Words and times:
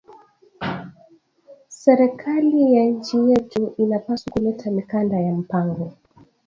Serkali 1.69 2.63
wa 2.73 2.83
inchi 2.83 3.17
yetu 3.29 3.73
ana 3.79 3.99
pashwa 3.99 4.31
ku 4.33 4.39
leta 4.39 4.71
mikanda 4.71 5.19
ya 5.19 5.31
mpango 5.35 5.93